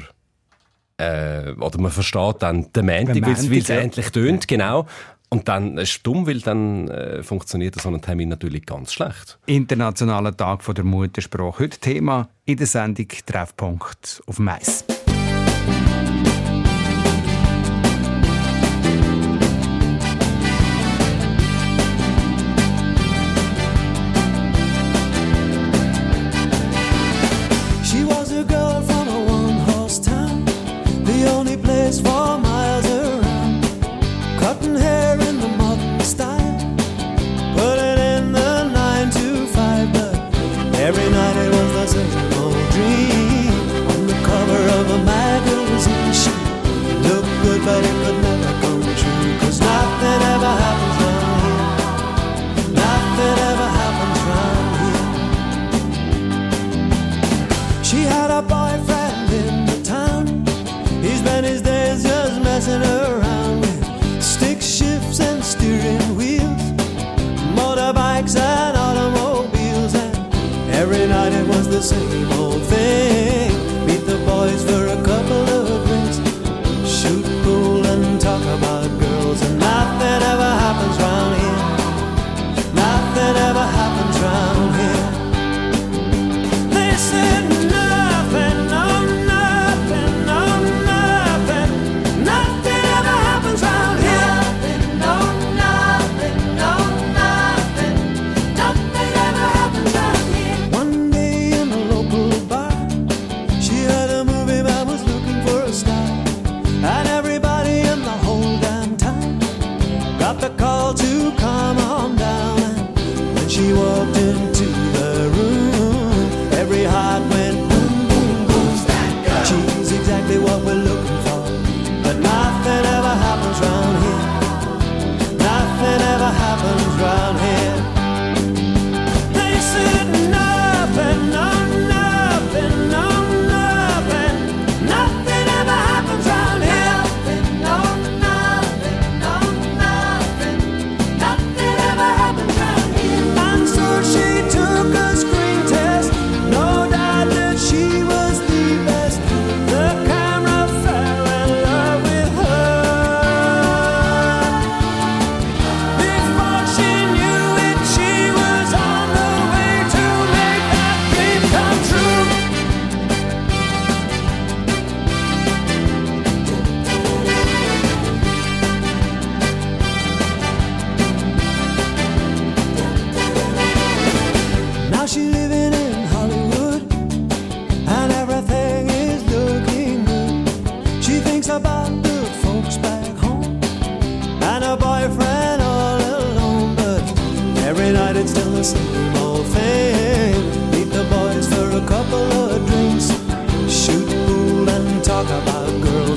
[0.99, 3.79] äh, oder man versteht dann den Montag, weil es ja.
[3.79, 4.87] endlich tönt, genau.
[5.29, 9.40] Und dann ist es dumm, weil dann äh, funktioniert so ein Termin natürlich ganz schlecht.
[9.46, 11.64] Internationaler Tag von der Muttersprache.
[11.64, 14.85] Heute Thema in der Sendung Treffpunkt auf Mais.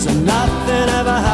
[0.05, 1.28] And nothing ever happens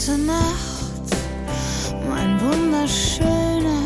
[0.00, 1.10] Gute Nacht,
[2.08, 3.82] mein Wunderschöner,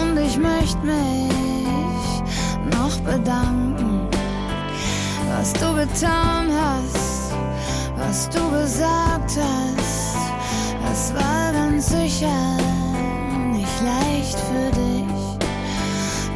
[0.00, 2.22] und ich möchte mich
[2.70, 4.06] noch bedanken,
[5.28, 7.32] was du getan hast,
[7.96, 10.16] was du gesagt hast.
[10.86, 12.56] Das war ganz sicher
[13.50, 15.38] nicht leicht für dich.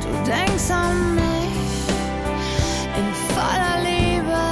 [0.03, 1.55] Du denkst an mich
[2.99, 4.43] in voller Liebe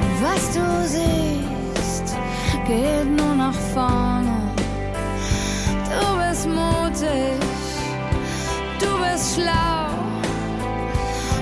[0.00, 1.51] und was du siehst,
[2.72, 4.36] geht nur nach vorne.
[5.92, 7.38] Du bist mutig,
[8.80, 9.88] du bist schlau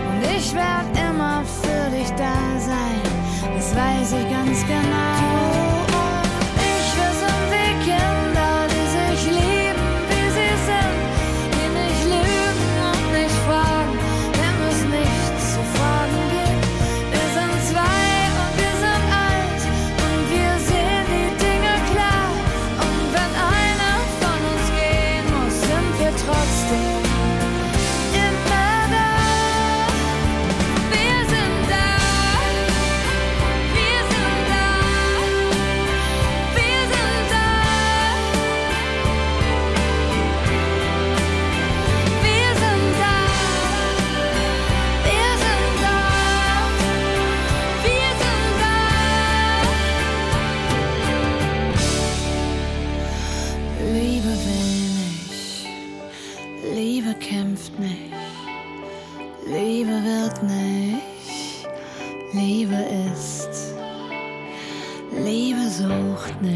[0.08, 3.00] und ich werd immer für dich da sein.
[3.54, 5.59] Das weiß ich ganz genau.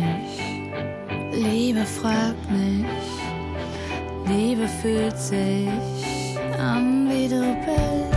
[0.05, 0.41] Nicht.
[1.33, 2.87] Liebe fragt nicht.
[4.27, 5.69] Liebe fühlt sich
[6.59, 8.14] an, wie du bist.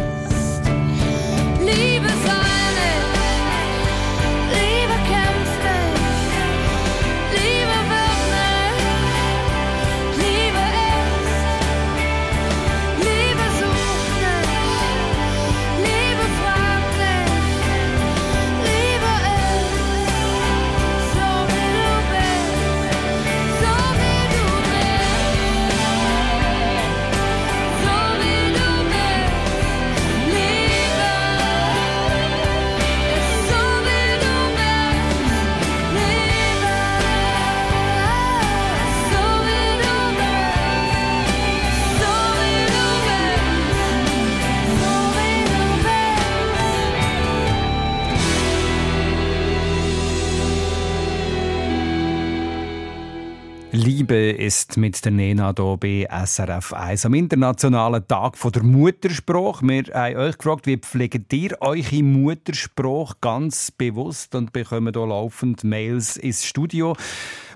[54.08, 59.68] Liebe ist mit der Nena hier bei SRF 1 am Internationalen Tag von der Muttersprache.
[59.68, 65.66] Wir haben euch gefragt, wie pflegt ihr eure Muttersprache ganz bewusst und bekommen hier laufend
[65.66, 66.95] Mails ins Studio.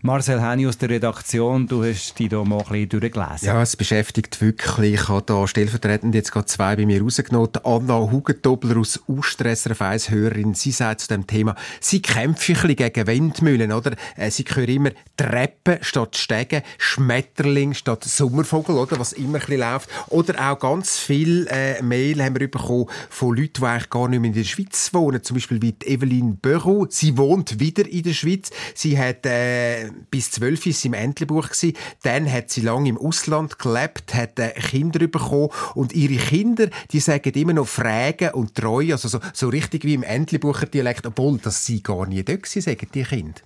[0.04, 3.46] Marcel Henny aus der Redaktion, du hast die hier mal ein bisschen durchgelesen.
[3.48, 4.96] Ja, es beschäftigt wirklich.
[4.96, 7.52] Ich habe da stellvertretend jetzt gerade zwei bei mir rausgenommen.
[7.64, 10.56] Anna Hugentobler aus Ustresser Hörerin.
[10.56, 13.92] Sie sagt zu dem Thema, sie kämpft ein bisschen gegen Windmühlen, oder?
[14.16, 18.98] Äh, Sie hören immer Treppen statt Stegen, Schmetterling statt Sommervogel, oder?
[18.98, 19.88] Was immer ein bisschen läuft.
[20.08, 24.20] Oder auch ganz viel äh, Mail haben wir bekommen von Leuten, die eigentlich gar nicht
[24.20, 25.22] mehr in der Schweiz wohnen.
[25.22, 26.88] Zum Beispiel wie Evelyn Börou.
[26.90, 28.50] Sie wohnt wieder in der Schweiz.
[28.74, 31.74] Sie hat, äh, bis zwölf ist sie im Entlebuch gsi.
[32.04, 37.00] Dann hat sie lange im Ausland gelebt, hat äh, Kinder bekommen und ihre Kinder, die
[37.00, 41.38] sagen immer noch Fragen und treu, also so, so richtig wie im Entlebucher Dialekt, obwohl
[41.38, 43.42] das sie gar nie dort waren, sagen die Kinder.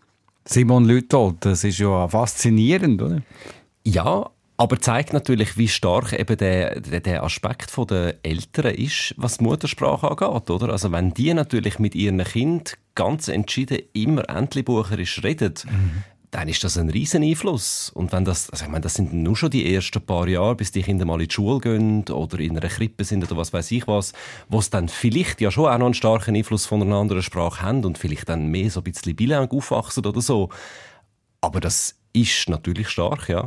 [0.46, 3.22] Simon Lütold, das ist ja faszinierend, oder?
[3.84, 9.14] Ja, Aber zeigt natürlich, wie stark eben der, der, der Aspekt von der Eltern ist,
[9.18, 10.70] was die Muttersprache angeht, oder?
[10.70, 15.56] Also wenn die natürlich mit ihren Kind ganz entschieden immer endlichbucherisch reden,
[16.36, 17.90] dann ist das ein riesen Einfluss.
[17.94, 20.74] Und wenn das, also ich meine, das sind nur schon die ersten paar Jahre, bis
[20.74, 23.72] die Kinder mal in die Schule gehen oder in einer Krippe sind oder was weiß
[23.72, 24.12] ich was,
[24.50, 27.62] wo es dann vielleicht ja schon auch noch einen starken Einfluss von einer anderen Sprache
[27.62, 30.50] haben und vielleicht dann mehr so ein bisschen bilang aufwachsen oder so.
[31.40, 33.46] Aber das ist natürlich stark, ja.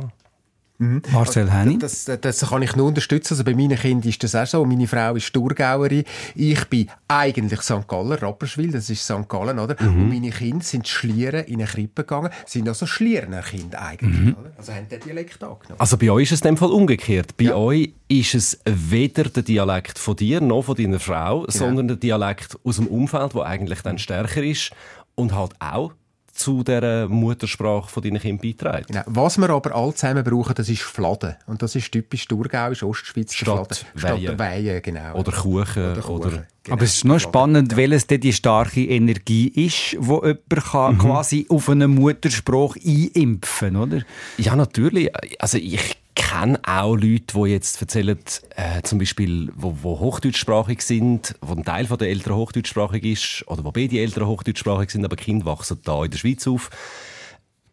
[0.79, 1.79] Marcel Henning?
[1.79, 3.33] Das, das, das kann ich nur unterstützen.
[3.33, 4.65] Also bei meinen Kindern ist das auch so.
[4.65, 6.05] Meine Frau ist Thurgauerin.
[6.35, 7.85] Ich bin eigentlich St.
[7.85, 9.27] Galler, Rapperswil, das ist St.
[9.27, 9.75] Gallen, oder?
[9.79, 14.51] Und meine Kinder sind Schlieren in eine Krippe gegangen, sind also Schlierner Kinder eigentlich, oder?
[14.57, 15.79] Also haben den Dialekt angenommen.
[15.79, 17.35] Also bei euch ist es in dem Fall umgekehrt.
[17.35, 21.97] Bei euch ist es weder der Dialekt von dir noch von deiner Frau, sondern der
[21.97, 24.71] Dialekt aus dem Umfeld, der eigentlich dann stärker ist
[25.15, 25.91] und halt auch
[26.39, 28.87] zu der Muttersprache von deinen Kindern beiträgt.
[28.87, 29.01] Genau.
[29.05, 31.35] Was wir aber alle zusammen brauchen, das ist Fladen.
[31.45, 33.33] Und das ist typisch Thurgauisch, Ostschweiz.
[33.33, 34.13] Statt Fladen.
[34.17, 34.23] Weihen.
[34.23, 35.15] Statt Weihen, genau.
[35.15, 35.91] Oder Kuchen.
[35.91, 36.45] Oder Oder, Kuchen.
[36.63, 36.75] Genau.
[36.75, 41.45] Aber es ist noch spannend, welches denn die starke Energie ist, wo jemand kann quasi
[41.49, 44.01] auf eine Muttersprache einimpfen oder?
[44.37, 45.09] Ja, natürlich.
[45.39, 48.19] Also ich kenne auch Leute, die jetzt erzählen,
[48.55, 53.63] äh, zum Beispiel, wo, wo hochdeutschsprachig sind, wo ein Teil der Eltern hochdeutschsprachig ist, oder
[53.63, 56.69] wo beide Eltern hochdeutschsprachig sind, aber Kinder wachsen da in der Schweiz auf,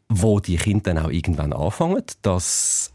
[0.08, 2.92] wo die Kinder dann auch irgendwann anfangen, das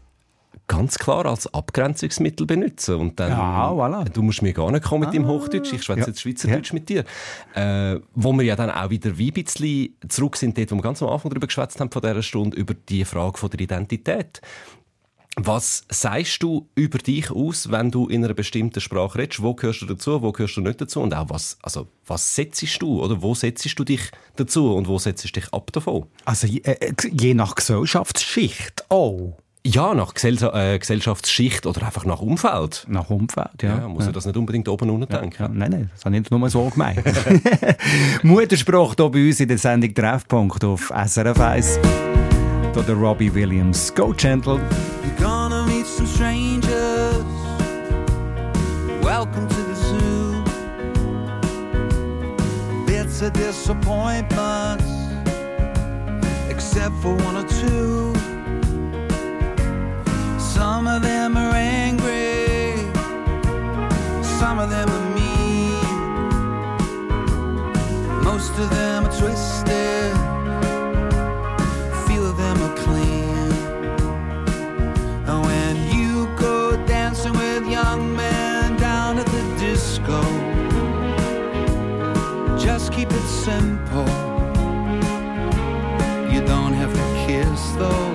[0.68, 2.94] ganz klar als Abgrenzungsmittel benutzen.
[2.96, 4.08] Und dann, Ja, voilà.
[4.08, 6.06] du musst mir gar nicht kommen mit dem Hochdeutsch, ich schwätze Ja.
[6.06, 7.04] jetzt Schweizerdeutsch mit dir.
[7.54, 10.82] Äh, wo wir ja dann auch wieder wie ein bisschen zurück sind, dort, wo wir
[10.82, 14.40] ganz am Anfang darüber geschwätzt haben, von dieser Stunde, über die Frage von der Identität.
[15.36, 19.42] Was sagst du über dich aus, wenn du in einer bestimmten Sprache redest?
[19.42, 21.00] Wo gehörst du dazu, wo gehörst du nicht dazu?
[21.00, 24.98] Und auch was, also, was setzt du oder wo setzt du dich dazu und wo
[24.98, 26.04] setzt du dich ab davon?
[26.26, 29.38] Also je, äh, je nach Gesellschaftsschicht auch.
[29.64, 32.84] Ja, nach Gesell äh, Gesellschaftsschicht oder einfach nach Umfeld.
[32.88, 33.78] Nach Umfeld, ja.
[33.78, 34.10] Ja, muss ja.
[34.10, 35.40] das nicht unbedingt oben und unten denken.
[35.40, 37.00] Ja, nein, nein, das habe ich nicht nur so gemeint.
[38.24, 41.78] Muttersprache hier bei uns in der Sendung Treffpunkt auf SRF 1.
[42.74, 43.94] Hier der Robbie Williams.
[43.94, 44.58] Go Gentle.
[45.04, 47.24] You're gonna meet some strangers.
[49.00, 50.42] Welcome to the zoo.
[52.84, 54.84] Bits of disappointments,
[56.50, 58.01] except for one or two.
[60.54, 62.76] Some of them are angry,
[64.38, 65.80] some of them are mean.
[68.22, 70.14] Most of them are twisted,
[72.06, 73.50] few of them are clean.
[75.26, 80.20] And when you go dancing with young men down at the disco,
[82.58, 84.06] just keep it simple.
[86.30, 88.11] You don't have to kiss though.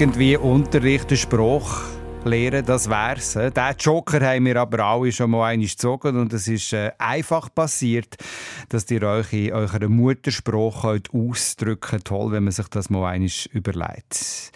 [0.00, 1.82] Irgendwie Unterricht, Spruch
[2.24, 3.34] lehren, das wär's.
[3.34, 7.54] Den Joker haben wir aber alle schon mal einmal gezogen und es ist äh, einfach
[7.54, 8.16] passiert,
[8.70, 13.30] dass ihr euch in eurem Muttersprache könnt ausdrücken Toll, wenn man sich das mal einmal
[13.52, 14.52] überlegt.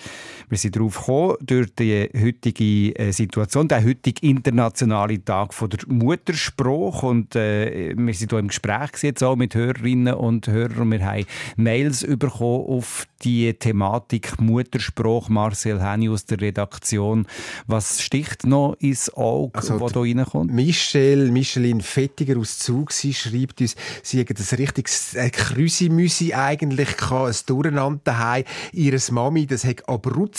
[0.55, 5.80] Wir sind darauf gekommen, durch die heutige äh, Situation, der heutige internationale Tag von der
[5.88, 10.92] Muttersprache und äh, wir sind hier im Gespräch jetzt auch mit Hörerinnen und Hörern und
[10.92, 11.26] wir haben
[11.57, 15.32] Mails bekommen auf die Thematik Muttersprache.
[15.32, 17.26] Marcel Henny aus der Redaktion.
[17.66, 20.52] Was sticht noch ins Auge, Also was da reinkommt?
[20.52, 26.96] Michelle, Micheline Fettiger aus Zug, sie schreibt uns, sie hätte ein richtiges äh, Krüsi-Müsi eigentlich
[26.96, 28.44] gehabt, ein Durcheinander daheim.
[28.72, 29.88] Ihres Mami, das hat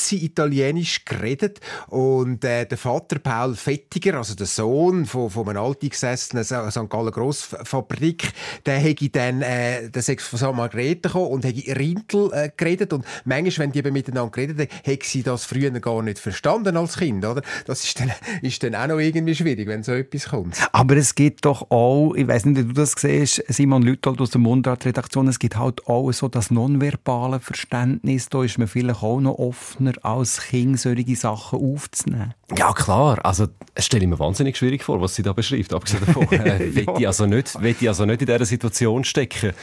[0.05, 5.63] Abruzzi Italienisch geredet und äh, der Vater Paul Fettiger, also der Sohn von, von einem
[5.63, 6.89] alteingesessenen St.
[6.89, 8.31] Gallen Grossfabrik,
[8.65, 10.55] der hätte dann, äh, sei von St.
[10.55, 14.79] Margrethe gekommen und hätte Rintel äh, geredet und manchmal, wenn die eben miteinander geredet haben,
[14.83, 17.41] hätte sie das früher gar nicht verstanden als Kind, oder?
[17.65, 20.55] Das ist dann, ist dann auch noch irgendwie schwierig, wenn so etwas kommt.
[20.71, 24.29] Aber es gibt doch auch, ich weiß nicht, wie du das siehst, Simon Lüthold aus
[24.29, 28.29] der Mundart-Redaktion, es gibt halt auch so das nonverbale Verständnis.
[28.29, 29.39] Da ist man vielleicht auch noch
[29.85, 32.33] offener, als Kind solche Sachen aufzunehmen.
[32.57, 33.23] Ja, klar.
[33.23, 35.73] Also, es stelle ich mir wahnsinnig schwierig vor, was sie da beschreibt.
[35.73, 39.53] Abgesehen davon, äh, will ich also nicht, will ich also nicht in dieser Situation stecken.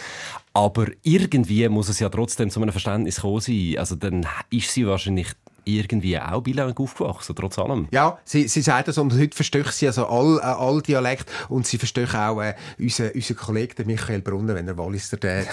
[0.53, 3.75] Aber irgendwie muss es ja trotzdem zu einem Verständnis kommen sein.
[3.79, 5.29] Also, dann ist sie wahrscheinlich
[5.65, 7.89] irgendwie auch bilang aufgewachsen, trotz allem.
[7.93, 11.67] Ja, sie, sie sagt das und heute verstehe sie also all, äh, all Dialekt und
[11.67, 15.47] sie verstehe auch äh, unseren, unseren Kollegen, Michael Brunner, wenn er Walliser der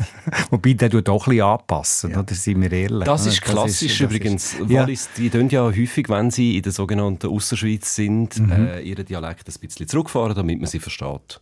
[0.50, 2.34] Wobei, der tut auch ein bisschen anpassen, oder?
[2.34, 3.04] Sind wir ehrlich.
[3.04, 4.56] Das ist klassisch das übrigens.
[4.68, 4.82] Ja.
[4.82, 9.48] Wallis, die tun ja häufig, wenn sie in der sogenannten Ausserschweiz sind, äh, ihren Dialekt
[9.48, 11.40] ein bisschen zurückfahren, damit man sie versteht.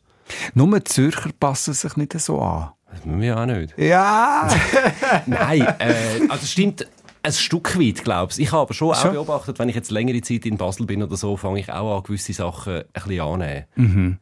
[0.55, 2.71] Nur die Zürcher passen sich nicht so an.
[2.91, 3.77] Das müssen wir ja auch nicht.
[3.77, 4.49] Ja!
[5.27, 6.87] Nein, äh, also stimmt
[7.25, 9.15] ein Stück weit, glaubst Ich habe aber schon, auch Schon?
[9.15, 12.03] beobachtet, wenn ich jetzt längere Zeit in Basel bin oder so, fange ich auch an,
[12.03, 14.19] gewisse Sachen ein bisschen anzunehmen.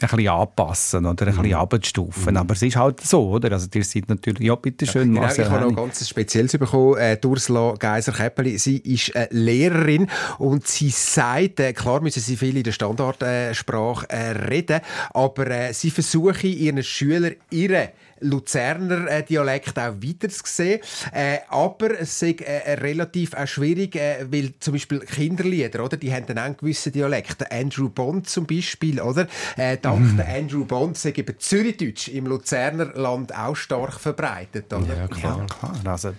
[0.00, 2.36] ein bisschen anpassen oder ein bisschen abzustufen.
[2.36, 3.50] Aber es ist halt so, oder?
[3.52, 6.98] Also, ihr seid natürlich, ja, bitteschön, Genau, Marcel ich habe noch ein ganz Spezielles bekommen.
[6.98, 10.06] Äh, Ursula Geiser-Käppeli, sie ist äh, Lehrerin
[10.38, 14.80] und sie sagt, äh, klar müssen sie viel in der Standardsprache äh, reden,
[15.12, 17.90] aber äh, sie versuche ihren Schülern ihre
[18.20, 20.80] Luzerner äh, Dialekt auch weiter zu sehen.
[21.12, 25.96] Äh, aber es ist äh, relativ auch schwierig, äh, weil zum Beispiel Kinderlieder, oder?
[25.96, 27.40] Die haben dann auch einen gewissen Dialekt.
[27.40, 29.26] Der Andrew Bond zum Beispiel, oder?
[29.56, 34.96] Äh, dank der Andrew Bond sei eben Zürichdeutsch im Luzerner Land auch stark verbreitet, oder?
[34.96, 35.46] Ja, klar.
[35.46, 36.12] Klar, also,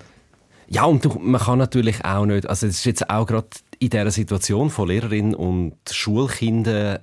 [0.68, 3.48] Ja, und du, man kann natürlich auch nicht, also es ist jetzt auch gerade
[3.80, 7.00] in dieser Situation von Lehrerinnen und Schulkindern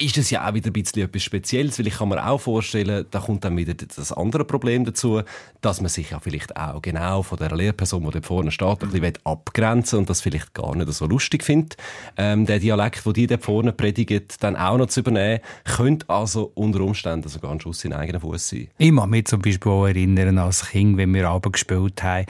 [0.00, 3.04] ist es ja auch wieder ein bisschen etwas Spezielles, weil ich kann mir auch vorstellen,
[3.10, 5.22] da kommt dann wieder das andere Problem dazu,
[5.60, 8.90] dass man sich ja vielleicht auch genau von der Lehrperson, die dort vorne steht, ein
[8.90, 11.76] bisschen abgrenzen will und das vielleicht gar nicht so lustig findet.
[12.16, 16.50] Ähm, der Dialekt, den die dort vorne predigen, dann auch noch zu übernehmen, könnte also
[16.54, 18.68] unter Umständen sogar ein Schuss in den eigenen Fuß sein.
[18.78, 22.26] Ich mag mich zum Beispiel auch erinnern, als Kind, wenn wir Abend gespielt haben,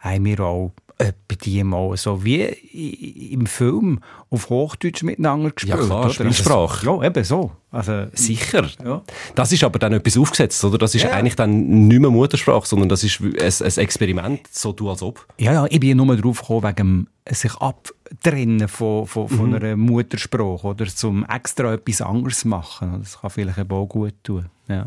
[0.00, 0.72] haben wir auch
[1.02, 2.42] etwa die mal so wie
[3.32, 4.00] im Film
[4.30, 5.78] auf Hochdeutsch miteinander gespielt.
[5.78, 6.10] Ja, klar?
[6.10, 6.86] Spielsprache.
[6.86, 7.52] Ja, eben so.
[7.70, 8.68] Also, Sicher.
[8.84, 9.02] Ja.
[9.34, 10.78] Das ist aber dann etwas aufgesetzt, oder?
[10.78, 11.10] Das ist Ja.
[11.10, 15.26] eigentlich dann nicht mehr Muttersprache, sondern das ist ein, ein Experiment, so du als ob.
[15.38, 19.54] ja, ja, ich bin nur drauf gekommen, wegen dem sich abtrennen von, von, von Mhm.
[19.54, 22.98] einer Muttersprache oder zum extra etwas anderes machen.
[23.00, 24.46] Das kann vielleicht eben auch gut tun.
[24.68, 24.86] Ja.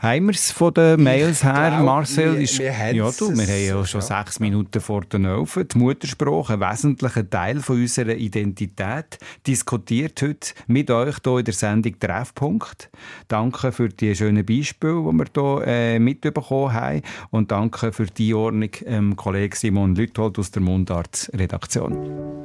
[0.00, 2.34] Haben wir es von den Mails her, glaub, Marcel?
[2.34, 4.06] wir- ist, wir ja, du, wir haben ja schon ja.
[4.06, 5.66] sechs Minuten vor den Elfen.
[5.66, 11.54] Die Muttersprache, ein wesentlicher Teil von unserer Identität, diskutiert heute mit euch hier in der
[11.54, 12.90] Sendung Treffpunkt.
[13.26, 17.02] Danke für die schönen Beispiele, die wir hier äh, mitbekommen haben.
[17.30, 22.38] Und danke für die Ordnung, ähm, Kollege Simon Lüthold aus der Mundart-Redaktion.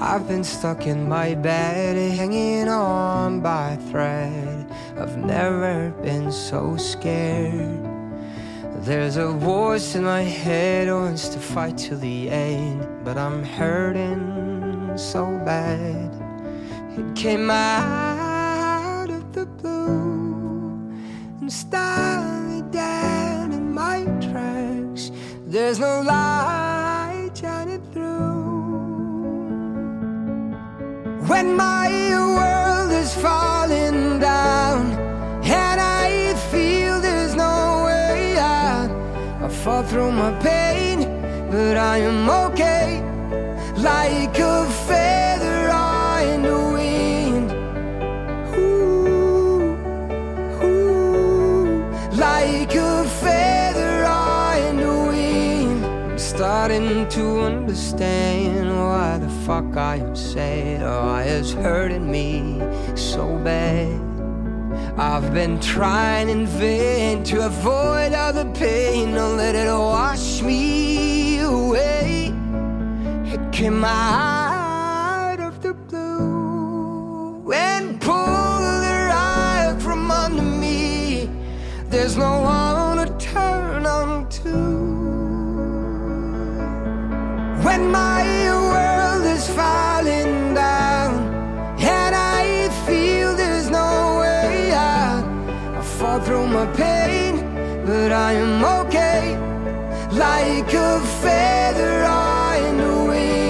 [0.00, 4.70] I've been stuck in my bed, hanging on by thread.
[4.96, 7.84] I've never been so scared.
[8.84, 14.96] There's a voice in my head wants to fight till the end, but I'm hurting
[14.96, 16.14] so bad.
[16.96, 20.92] It came out of the blue
[21.40, 25.10] and stopped me down in my tracks.
[25.44, 26.67] There's no light
[31.26, 31.88] When my
[32.36, 34.92] world is falling down
[35.42, 38.90] and I feel there's no way out,
[39.42, 41.00] I fall through my pain,
[41.50, 43.02] but I am okay.
[43.76, 45.27] Like a feather
[56.98, 62.60] starting to understand why the fuck I am sad or why it's hurting me
[62.96, 64.00] so bad.
[64.98, 71.40] I've been trying in vain to avoid all the pain, to let it wash me
[71.40, 72.32] away.
[73.26, 81.30] It came out of the blue and pulled the rug from under me.
[81.90, 82.87] There's no one
[87.68, 88.24] When my
[88.72, 91.10] world is falling down
[91.78, 95.22] and I feel there's no way out,
[95.76, 97.34] I fall through my pain,
[97.84, 99.36] but I am okay.
[100.12, 101.96] Like a feather
[102.68, 103.47] in the wind.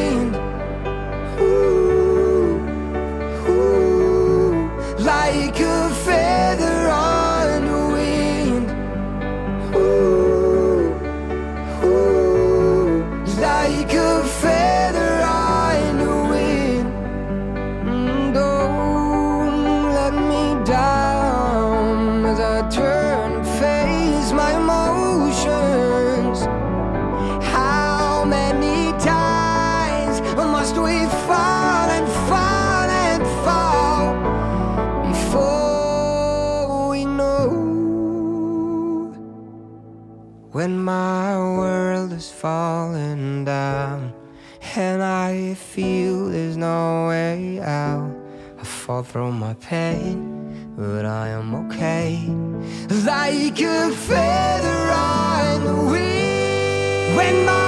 [49.11, 52.27] Through my pain, but I am okay.
[53.07, 57.17] Like a feather on the wind.
[57.17, 57.68] When my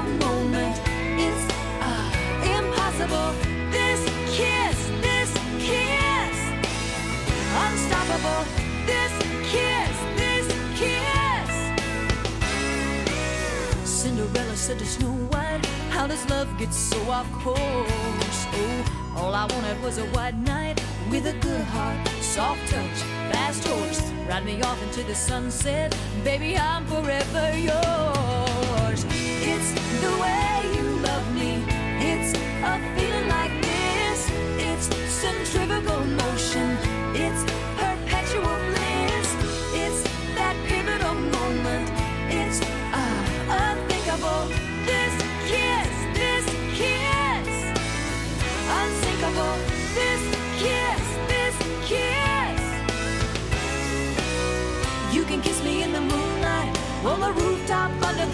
[14.71, 17.57] said to Snow White, How does love get so off course?
[17.59, 22.97] Oh, all I wanted was a white knight with a good heart, soft touch,
[23.31, 24.01] fast horse.
[24.29, 25.93] Ride me off into the sunset,
[26.23, 29.05] baby, I'm forever yours.
[29.51, 30.40] It's the way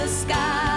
[0.07, 0.76] sky.